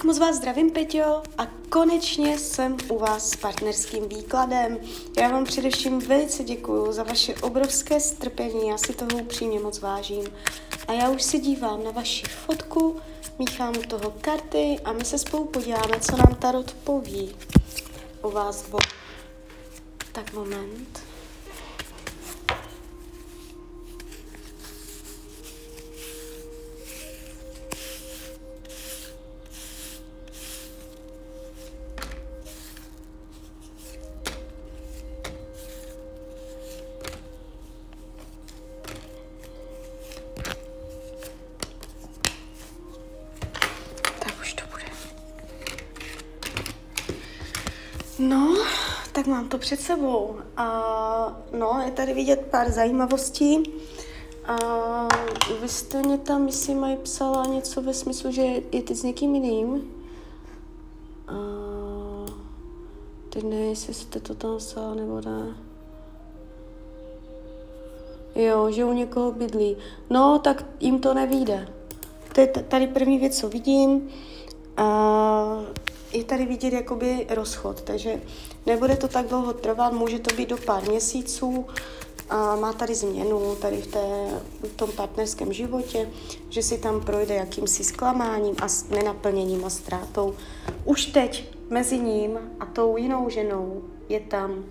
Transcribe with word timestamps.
Tak 0.00 0.04
moc 0.04 0.18
vás 0.18 0.36
zdravím, 0.36 0.70
Peťo, 0.70 1.22
a 1.38 1.46
konečně 1.68 2.38
jsem 2.38 2.76
u 2.88 2.98
vás 2.98 3.30
s 3.30 3.36
partnerským 3.36 4.08
výkladem. 4.08 4.78
Já 5.20 5.28
vám 5.28 5.44
především 5.44 5.98
velice 5.98 6.44
děkuji 6.44 6.92
za 6.92 7.02
vaše 7.02 7.34
obrovské 7.34 8.00
strpení, 8.00 8.68
já 8.68 8.78
si 8.78 8.92
toho 8.92 9.10
upřímně 9.22 9.60
moc 9.60 9.80
vážím. 9.80 10.24
A 10.88 10.92
já 10.92 11.10
už 11.10 11.22
se 11.22 11.38
dívám 11.38 11.84
na 11.84 11.90
vaši 11.90 12.26
fotku, 12.26 13.00
míchám 13.38 13.74
toho 13.74 14.14
karty 14.20 14.80
a 14.84 14.92
my 14.92 15.04
se 15.04 15.18
spolu 15.18 15.44
podíváme, 15.44 16.00
co 16.00 16.16
nám 16.16 16.34
Tarot 16.34 16.72
poví 16.72 17.36
o 18.20 18.30
vás. 18.30 18.68
Bo... 18.68 18.78
Tak 20.12 20.32
moment. 20.32 21.09
No, 48.20 48.56
tak 49.12 49.26
mám 49.26 49.48
to 49.48 49.58
před 49.58 49.80
sebou. 49.80 50.36
A 50.56 51.42
no, 51.58 51.82
je 51.84 51.90
tady 51.90 52.14
vidět 52.14 52.46
pár 52.50 52.70
zajímavostí. 52.70 53.62
A 54.46 54.56
vy 55.60 55.68
jste 55.68 56.02
mě 56.02 56.18
tam, 56.18 56.44
myslím, 56.44 56.80
mají 56.80 56.96
psala 56.96 57.44
něco 57.46 57.82
ve 57.82 57.94
smyslu, 57.94 58.30
že 58.30 58.42
je 58.72 58.82
ty 58.82 58.94
s 58.94 59.02
někým 59.02 59.34
jiným. 59.34 59.94
A 61.28 61.34
teď 63.30 63.44
nevím, 63.44 63.70
jestli 63.70 63.94
jste 63.94 64.20
to 64.20 64.34
tam 64.34 64.56
psala 64.58 64.94
nebo 64.94 65.20
ne. 65.20 65.56
Jo, 68.34 68.70
že 68.70 68.84
u 68.84 68.92
někoho 68.92 69.32
bydlí. 69.32 69.76
No, 70.10 70.38
tak 70.38 70.64
jim 70.80 71.00
to 71.00 71.14
nevíde. 71.14 71.68
To 72.32 72.40
je 72.40 72.46
tady 72.46 72.86
první 72.86 73.18
věc, 73.18 73.38
co 73.38 73.48
vidím. 73.48 74.08
A 74.76 75.60
je 76.12 76.24
tady 76.24 76.46
vidět 76.46 76.72
jakoby 76.72 77.26
rozchod, 77.28 77.80
takže 77.82 78.20
nebude 78.66 78.96
to 78.96 79.08
tak 79.08 79.26
dlouho 79.26 79.52
trvat, 79.52 79.92
může 79.92 80.18
to 80.18 80.36
být 80.36 80.48
do 80.48 80.56
pár 80.56 80.88
měsíců, 80.88 81.66
a 82.30 82.56
má 82.56 82.72
tady 82.72 82.94
změnu 82.94 83.56
tady 83.56 83.82
v, 83.82 83.86
té, 83.86 84.40
v 84.62 84.76
tom 84.76 84.92
partnerském 84.92 85.52
životě, 85.52 86.10
že 86.48 86.62
si 86.62 86.78
tam 86.78 87.00
projde 87.00 87.34
jakýmsi 87.34 87.84
zklamáním 87.84 88.56
a 88.62 88.66
nenaplněním 88.94 89.64
a 89.64 89.70
ztrátou. 89.70 90.34
Už 90.84 91.06
teď 91.06 91.48
mezi 91.70 91.98
ním 91.98 92.38
a 92.60 92.66
tou 92.66 92.96
jinou 92.96 93.30
ženou 93.30 93.82
je 94.08 94.20
tam 94.20 94.64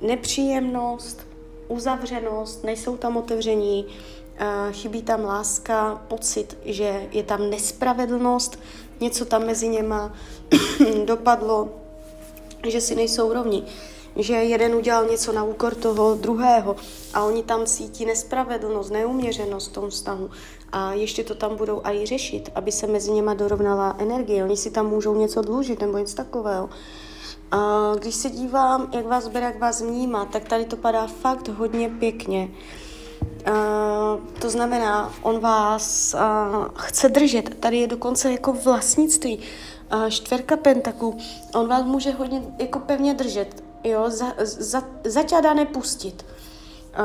nepříjemnost, 0.00 1.26
uzavřenost, 1.68 2.64
nejsou 2.64 2.96
tam 2.96 3.16
otevření, 3.16 3.86
chybí 4.72 5.02
tam 5.02 5.24
láska, 5.24 6.02
pocit, 6.08 6.58
že 6.64 7.08
je 7.12 7.22
tam 7.22 7.50
nespravedlnost, 7.50 8.58
něco 9.00 9.24
tam 9.24 9.46
mezi 9.46 9.68
něma 9.68 10.12
dopadlo, 11.04 11.68
že 12.68 12.80
si 12.80 12.94
nejsou 12.94 13.32
rovni, 13.32 13.64
že 14.16 14.34
jeden 14.34 14.74
udělal 14.74 15.04
něco 15.04 15.32
na 15.32 15.44
úkor 15.44 15.74
toho 15.74 16.14
druhého 16.14 16.76
a 17.14 17.24
oni 17.24 17.42
tam 17.42 17.66
cítí 17.66 18.06
nespravedlnost, 18.06 18.92
neuměřenost 18.92 19.70
v 19.70 19.72
tom 19.72 19.90
vztahu 19.90 20.30
a 20.72 20.92
ještě 20.92 21.24
to 21.24 21.34
tam 21.34 21.56
budou 21.56 21.80
i 21.84 22.06
řešit, 22.06 22.50
aby 22.54 22.72
se 22.72 22.86
mezi 22.86 23.10
něma 23.10 23.34
dorovnala 23.34 23.96
energie. 23.98 24.44
Oni 24.44 24.56
si 24.56 24.70
tam 24.70 24.86
můžou 24.86 25.16
něco 25.16 25.42
dlužit 25.42 25.80
nebo 25.80 25.98
něco 25.98 26.16
takového. 26.16 26.70
A 27.50 27.92
když 27.98 28.14
se 28.14 28.30
dívám, 28.30 28.90
jak 28.94 29.06
vás 29.06 29.28
bere, 29.28 29.46
jak 29.46 29.58
vás 29.58 29.82
vnímá, 29.82 30.24
tak 30.24 30.44
tady 30.44 30.64
to 30.64 30.76
padá 30.76 31.06
fakt 31.06 31.48
hodně 31.48 31.88
pěkně. 31.88 32.48
To 34.38 34.50
znamená, 34.50 35.12
on 35.22 35.40
vás 35.40 36.14
uh, 36.14 36.66
chce 36.74 37.08
držet. 37.08 37.54
Tady 37.60 37.78
je 37.78 37.86
dokonce 37.86 38.32
jako 38.32 38.52
vlastnictví. 38.52 39.38
Uh, 39.92 40.08
čtverka 40.08 40.56
pentaku. 40.56 41.18
On 41.54 41.68
vás 41.68 41.84
může 41.84 42.10
hodně 42.10 42.42
jako 42.58 42.78
pevně 42.78 43.14
držet. 43.14 43.64
Jo, 43.84 44.10
za, 44.10 44.26
za, 44.42 44.82
zaťádá 45.04 45.54
nepustit. 45.54 46.26
Uh, 46.98 47.04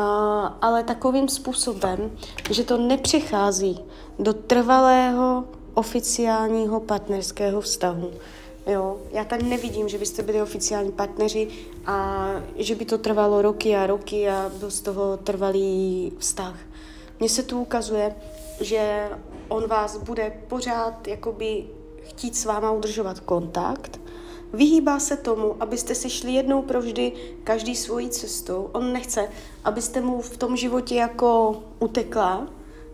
ale 0.61 0.83
takovým 0.83 1.29
způsobem, 1.29 2.11
že 2.49 2.63
to 2.63 2.77
nepřechází 2.77 3.79
do 4.19 4.33
trvalého 4.33 5.43
oficiálního 5.73 6.79
partnerského 6.79 7.61
vztahu. 7.61 8.11
Jo, 8.67 8.97
já 9.11 9.23
tady 9.23 9.43
nevidím, 9.43 9.89
že 9.89 9.97
byste 9.97 10.23
byli 10.23 10.41
oficiální 10.41 10.91
partneři 10.91 11.47
a 11.85 12.27
že 12.55 12.75
by 12.75 12.85
to 12.85 12.97
trvalo 12.97 13.41
roky 13.41 13.75
a 13.75 13.87
roky 13.87 14.29
a 14.29 14.51
byl 14.59 14.71
z 14.71 14.81
toho 14.81 15.17
trvalý 15.17 16.11
vztah. 16.17 16.59
Mně 17.19 17.29
se 17.29 17.43
tu 17.43 17.59
ukazuje, 17.59 18.15
že 18.59 19.09
on 19.47 19.67
vás 19.67 19.97
bude 19.97 20.33
pořád 20.47 21.07
jakoby 21.07 21.65
chtít 22.01 22.35
s 22.35 22.45
váma 22.45 22.71
udržovat 22.71 23.19
kontakt, 23.19 23.99
vyhýbá 24.53 24.99
se 24.99 25.17
tomu, 25.17 25.55
abyste 25.59 25.95
si 25.95 26.09
šli 26.09 26.31
jednou 26.31 26.61
provždy 26.61 27.11
každý 27.43 27.75
svojí 27.75 28.09
cestou. 28.09 28.69
On 28.71 28.93
nechce, 28.93 29.29
abyste 29.63 30.01
mu 30.01 30.21
v 30.21 30.37
tom 30.37 30.57
životě 30.57 30.95
jako 30.95 31.61
utekla, 31.79 32.47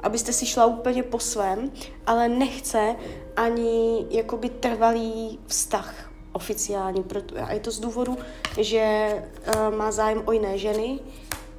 abyste 0.04 0.34
si 0.34 0.46
šla 0.46 0.66
úplně 0.66 1.04
po 1.04 1.20
svém, 1.20 1.72
ale 2.06 2.30
nechce 2.30 2.96
ani 3.36 4.06
jakoby 4.10 4.50
trvalý 4.50 5.40
vztah 5.48 6.12
oficiální. 6.34 7.06
A 7.44 7.54
je 7.54 7.60
to 7.60 7.72
z 7.72 7.80
důvodu, 7.80 8.18
že 8.58 9.14
uh, 9.48 9.76
má 9.78 9.92
zájem 9.92 10.22
o 10.26 10.32
jiné 10.32 10.58
ženy 10.58 11.00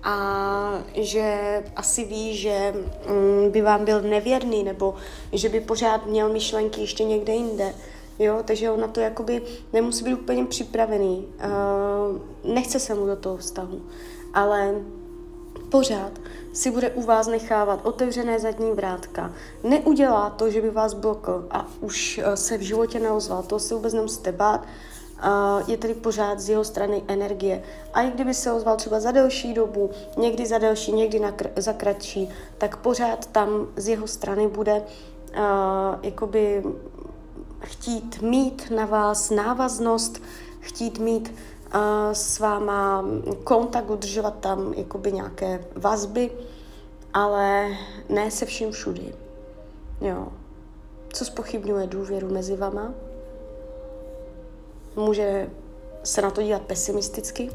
a 0.02 0.14
že 0.94 1.62
asi 1.76 2.04
ví, 2.04 2.36
že 2.36 2.74
um, 2.74 3.50
by 3.50 3.62
vám 3.62 3.84
byl 3.84 4.02
nevěrný 4.02 4.62
nebo 4.62 4.94
že 5.32 5.48
by 5.48 5.60
pořád 5.60 6.06
měl 6.06 6.32
myšlenky 6.32 6.80
ještě 6.80 7.04
někde 7.04 7.32
jinde. 7.32 7.74
Jo, 8.18 8.38
takže 8.44 8.70
on 8.70 8.80
na 8.80 8.88
to 8.88 9.00
jakoby 9.00 9.42
nemusí 9.72 10.04
být 10.04 10.14
úplně 10.14 10.44
připravený. 10.44 11.26
Uh, 11.26 12.54
nechce 12.54 12.80
se 12.80 12.94
mu 12.94 13.06
do 13.06 13.16
toho 13.16 13.36
vztahu. 13.36 13.82
Ale 14.34 14.74
pořád 15.70 16.12
si 16.52 16.70
bude 16.70 16.90
u 16.90 17.02
vás 17.02 17.26
nechávat 17.26 17.86
otevřené 17.86 18.38
zadní 18.38 18.72
vrátka. 18.72 19.32
Neudělá 19.62 20.30
to, 20.30 20.50
že 20.50 20.62
by 20.62 20.70
vás 20.70 20.94
blokl 20.94 21.46
a 21.50 21.66
už 21.80 22.20
eh, 22.24 22.36
se 22.36 22.58
v 22.58 22.60
životě 22.60 23.00
neozval, 23.00 23.42
to 23.42 23.58
se 23.58 23.74
vůbec 23.74 23.94
nemusíte 23.94 24.32
bát, 24.32 24.66
je 25.66 25.76
tady 25.76 25.94
pořád 25.94 26.40
z 26.40 26.48
jeho 26.48 26.64
strany 26.64 27.02
energie. 27.08 27.62
A 27.94 28.02
i 28.02 28.10
kdyby 28.10 28.34
se 28.34 28.52
ozval 28.52 28.76
třeba 28.76 29.00
za 29.00 29.10
delší 29.10 29.54
dobu, 29.54 29.90
někdy 30.16 30.46
za 30.46 30.58
delší, 30.58 30.92
někdy 30.92 31.20
na 31.20 31.34
za 31.56 31.72
kratší, 31.72 32.28
tak 32.58 32.76
pořád 32.76 33.26
tam 33.26 33.66
z 33.76 33.88
jeho 33.88 34.06
strany 34.06 34.48
bude 34.48 34.74
uh, 34.74 35.40
jakoby 36.02 36.64
chtít 37.60 38.22
mít 38.22 38.70
na 38.70 38.86
vás 38.86 39.30
návaznost, 39.30 40.22
chtít 40.60 40.98
mít 40.98 41.34
s 42.12 42.38
váma 42.38 43.04
kontakt, 43.44 43.90
udržovat 43.90 44.34
tam 44.40 44.72
jakoby 44.72 45.12
nějaké 45.12 45.64
vazby, 45.74 46.30
ale 47.14 47.68
ne 48.08 48.30
se 48.30 48.46
vším 48.46 48.72
všudy. 48.72 49.14
Jo. 50.00 50.28
Co 51.12 51.24
spochybňuje 51.24 51.86
důvěru 51.86 52.28
mezi 52.28 52.56
vama? 52.56 52.94
Může 54.96 55.50
se 56.04 56.22
na 56.22 56.30
to 56.30 56.42
dívat 56.42 56.62
pesimisticky, 56.62 57.50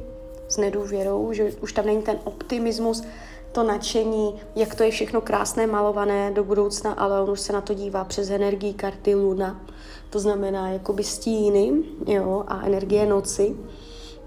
s 0.47 0.57
nedůvěrou, 0.57 1.33
že 1.33 1.51
už 1.61 1.73
tam 1.73 1.85
není 1.85 2.01
ten 2.01 2.19
optimismus, 2.23 3.03
to 3.51 3.63
nadšení, 3.63 4.41
jak 4.55 4.75
to 4.75 4.83
je 4.83 4.91
všechno 4.91 5.21
krásné, 5.21 5.67
malované 5.67 6.31
do 6.31 6.43
budoucna, 6.43 6.93
ale 6.93 7.21
on 7.21 7.29
už 7.29 7.39
se 7.39 7.53
na 7.53 7.61
to 7.61 7.73
dívá 7.73 8.03
přes 8.03 8.29
energii 8.29 8.73
karty 8.73 9.15
Luna, 9.15 9.61
to 10.09 10.19
znamená 10.19 10.69
jakoby 10.69 11.03
stíny 11.03 11.71
jo, 12.07 12.43
a 12.47 12.65
energie 12.65 13.05
noci. 13.05 13.55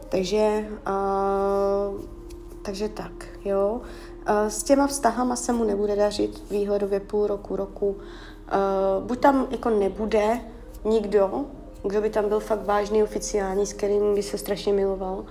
Takže, 0.08 0.68
uh, 0.88 2.00
takže 2.62 2.88
tak, 2.88 3.26
jo. 3.44 3.80
Uh, 4.28 4.48
s 4.48 4.62
těma 4.62 4.86
vztahama 4.86 5.36
se 5.36 5.52
mu 5.52 5.64
nebude 5.64 5.96
dařit 5.96 6.42
výhledově 6.50 7.00
půl 7.00 7.26
roku, 7.26 7.56
roku. 7.56 7.88
Uh, 7.88 9.04
buď 9.06 9.20
tam 9.20 9.46
jako 9.50 9.70
nebude 9.70 10.40
nikdo, 10.84 11.44
kdo 11.82 12.00
by 12.00 12.10
tam 12.10 12.28
byl 12.28 12.40
fakt 12.40 12.66
vážný, 12.66 13.02
oficiální, 13.02 13.66
s 13.66 13.72
kterým 13.72 14.14
by 14.14 14.22
se 14.22 14.38
strašně 14.38 14.72
miloval, 14.72 15.24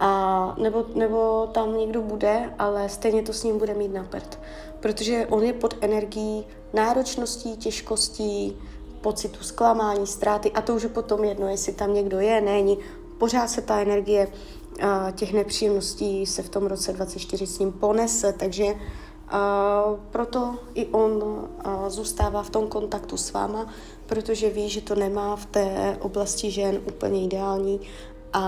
a 0.00 0.54
nebo, 0.58 0.84
nebo 0.94 1.48
tam 1.52 1.78
někdo 1.78 2.02
bude, 2.02 2.54
ale 2.58 2.88
stejně 2.88 3.22
to 3.22 3.32
s 3.32 3.44
ním 3.44 3.58
bude 3.58 3.74
mít 3.74 3.94
na 3.94 4.04
prd. 4.04 4.38
Protože 4.80 5.26
on 5.30 5.42
je 5.42 5.52
pod 5.52 5.74
energií 5.80 6.46
náročností, 6.72 7.56
těžkostí, 7.56 8.56
pocitu 9.00 9.44
zklamání, 9.44 10.06
ztráty 10.06 10.52
a 10.52 10.60
to 10.60 10.74
už 10.74 10.82
je 10.82 10.88
potom 10.88 11.24
jedno, 11.24 11.48
jestli 11.48 11.72
tam 11.72 11.94
někdo 11.94 12.20
je, 12.20 12.40
není, 12.40 12.78
pořád 13.22 13.50
se 13.50 13.62
ta 13.62 13.80
energie 13.80 14.28
těch 15.14 15.32
nepříjemností 15.32 16.26
se 16.26 16.42
v 16.42 16.48
tom 16.48 16.66
roce 16.66 16.92
24 16.92 17.46
s 17.46 17.58
ním 17.58 17.72
ponese, 17.72 18.32
takže 18.32 18.64
proto 20.10 20.58
i 20.74 20.86
on 20.86 21.22
zůstává 21.88 22.42
v 22.42 22.50
tom 22.50 22.66
kontaktu 22.66 23.16
s 23.16 23.32
váma, 23.32 23.66
protože 24.06 24.50
ví, 24.50 24.68
že 24.68 24.80
to 24.80 24.94
nemá 24.94 25.36
v 25.36 25.46
té 25.46 25.96
oblasti 26.00 26.50
žen 26.50 26.80
úplně 26.88 27.24
ideální 27.24 27.80
a, 28.32 28.42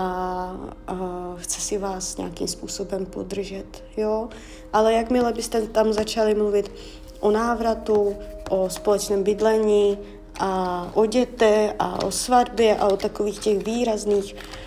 a 0.87 0.95
chce 1.37 1.61
si 1.61 1.77
vás 1.77 2.17
nějakým 2.17 2.47
způsobem 2.47 3.05
podržet, 3.05 3.83
jo. 3.97 4.29
Ale 4.73 4.93
jakmile 4.93 5.33
byste 5.33 5.61
tam 5.67 5.93
začali 5.93 6.35
mluvit 6.35 6.71
o 7.19 7.31
návratu, 7.31 8.15
o 8.49 8.69
společném 8.69 9.23
bydlení 9.23 9.97
a 10.39 10.91
o 10.93 11.05
děte 11.05 11.73
a 11.79 12.05
o 12.05 12.11
svatbě 12.11 12.77
a 12.77 12.87
o 12.87 12.97
takových 12.97 13.39
těch 13.39 13.65
výrazných 13.65 14.35
uh, 14.35 14.64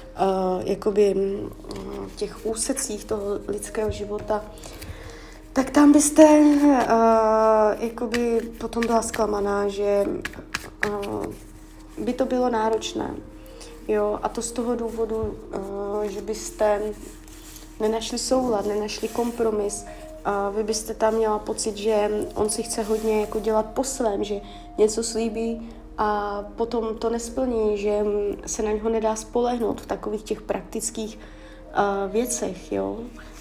jakoby 0.64 1.14
uh, 1.14 2.08
těch 2.16 2.46
úsecích 2.46 3.04
toho 3.04 3.24
lidského 3.48 3.90
života, 3.90 4.44
tak 5.52 5.70
tam 5.70 5.92
byste 5.92 6.38
uh, 6.38 6.72
jakoby 7.78 8.40
potom 8.58 8.86
byla 8.86 9.02
zklamaná, 9.02 9.68
že 9.68 10.04
uh, 10.88 11.26
by 11.98 12.12
to 12.12 12.24
bylo 12.24 12.50
náročné. 12.50 13.14
Jo, 13.88 14.18
a 14.22 14.28
to 14.28 14.42
z 14.42 14.52
toho 14.52 14.76
důvodu, 14.76 15.38
že 16.02 16.20
byste 16.20 16.80
nenašli 17.80 18.18
soulad, 18.18 18.66
nenašli 18.66 19.08
kompromis, 19.08 19.84
a 20.24 20.50
vy 20.50 20.62
byste 20.62 20.94
tam 20.94 21.14
měla 21.14 21.38
pocit, 21.38 21.76
že 21.76 22.10
on 22.34 22.50
si 22.50 22.62
chce 22.62 22.82
hodně 22.82 23.20
jako 23.20 23.40
dělat 23.40 23.66
po 23.66 23.84
svém, 23.84 24.24
že 24.24 24.40
něco 24.78 25.02
slíbí 25.02 25.70
a 25.98 26.44
potom 26.56 26.94
to 26.94 27.10
nesplní, 27.10 27.78
že 27.78 28.04
se 28.46 28.62
na 28.62 28.72
něho 28.72 28.88
nedá 28.88 29.16
spolehnout 29.16 29.80
v 29.80 29.86
takových 29.86 30.22
těch 30.22 30.42
praktických 30.42 31.18
uh, 31.18 32.12
věcech, 32.12 32.72
jo. 32.72 32.98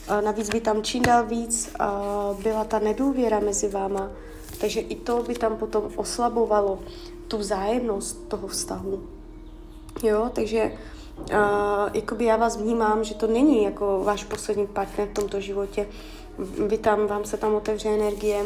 A 0.07 0.21
navíc 0.21 0.49
by 0.49 0.61
tam 0.61 0.83
čím 0.83 1.03
dál 1.03 1.25
víc 1.25 1.75
uh, 1.79 2.41
byla 2.41 2.63
ta 2.63 2.79
nedůvěra 2.79 3.39
mezi 3.39 3.67
váma, 3.67 4.11
takže 4.61 4.79
i 4.79 4.95
to 4.95 5.23
by 5.23 5.35
tam 5.35 5.57
potom 5.57 5.83
oslabovalo 5.95 6.79
tu 7.27 7.37
vzájemnost 7.37 8.27
toho 8.27 8.47
vztahu. 8.47 9.03
Jo, 10.03 10.29
takže 10.33 10.71
uh, 11.17 11.89
jakoby 11.93 12.25
já 12.25 12.37
vás 12.37 12.57
vnímám, 12.57 13.03
že 13.03 13.15
to 13.15 13.27
není 13.27 13.63
jako 13.63 14.01
váš 14.03 14.23
poslední 14.23 14.67
partner 14.67 15.07
v 15.07 15.13
tomto 15.13 15.39
životě. 15.41 15.87
Vy 16.67 16.77
tam, 16.77 17.07
vám 17.07 17.25
se 17.25 17.37
tam 17.37 17.55
otevře 17.55 17.89
energie 17.89 18.45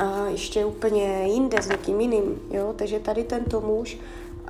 uh, 0.00 0.26
ještě 0.26 0.64
úplně 0.64 1.22
jinde 1.26 1.62
s 1.62 1.68
někým 1.68 2.00
jiným, 2.00 2.42
jo, 2.50 2.74
takže 2.76 3.00
tady 3.00 3.24
tento 3.24 3.60
muž 3.60 3.98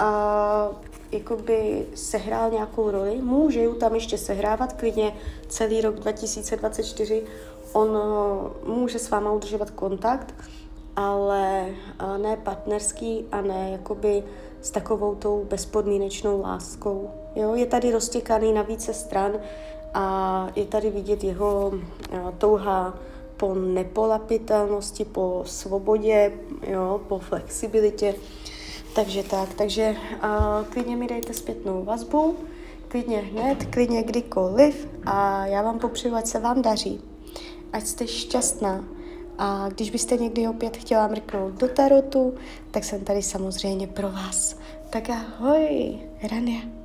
uh, 0.01 0.77
jakoby 1.13 1.87
sehrál 1.95 2.51
nějakou 2.51 2.91
roli, 2.91 3.21
může 3.23 3.63
ju 3.63 3.75
tam 3.75 3.95
ještě 3.95 4.19
sehrávat 4.19 4.73
klidně 4.73 5.17
celý 5.49 5.81
rok 5.81 5.95
2024, 5.95 7.23
on 7.73 7.89
uh, 7.89 8.75
může 8.75 8.99
s 8.99 9.11
váma 9.11 9.33
udržovat 9.33 9.71
kontakt, 9.71 10.35
ale 10.97 11.67
uh, 12.03 12.19
ne 12.19 12.37
partnerský 12.37 13.25
a 13.33 13.41
ne 13.41 13.71
jakoby 13.73 14.23
s 14.63 14.71
takovou 14.71 15.15
tou 15.15 15.45
bezpodmínečnou 15.51 16.41
láskou. 16.41 17.11
Jo? 17.35 17.55
Je 17.55 17.67
tady 17.67 17.93
roztěkaný 17.93 18.53
na 18.53 18.63
více 18.63 18.95
stran 18.95 19.33
a 19.95 20.49
je 20.57 20.65
tady 20.65 20.91
vidět 20.91 21.25
jeho 21.25 21.73
uh, 21.73 22.31
touha 22.39 22.95
po 23.43 23.55
nepolapitelnosti, 23.55 25.05
po 25.05 25.43
svobodě, 25.47 26.33
jo? 26.67 27.01
po 27.09 27.19
flexibilitě. 27.19 28.15
Takže 28.95 29.23
tak, 29.23 29.55
takže 29.55 29.97
uh, 30.15 30.67
klidně 30.67 30.97
mi 30.97 31.07
dejte 31.07 31.35
zpětnou 31.35 31.85
vazbu, 31.85 32.37
klidně 32.89 33.19
hned, 33.19 33.67
klidně 33.71 34.03
kdykoliv 34.03 34.89
a 35.07 35.47
já 35.47 35.63
vám 35.63 35.79
popřeju, 35.79 36.15
ať 36.15 36.27
se 36.27 36.39
vám 36.39 36.63
daří, 36.63 37.01
ať 37.73 37.87
jste 37.87 38.07
šťastná. 38.07 38.85
A 39.39 39.69
když 39.69 39.91
byste 39.91 40.17
někdy 40.17 40.49
opět 40.49 40.77
chtěla 40.77 41.09
mrknout 41.09 41.55
do 41.55 41.69
tarotu, 41.69 42.35
tak 42.71 42.85
jsem 42.85 43.05
tady 43.05 43.23
samozřejmě 43.23 43.87
pro 43.87 44.11
vás. 44.11 44.57
Tak 44.91 45.11
ahoj, 45.11 45.99
Rania. 46.31 46.82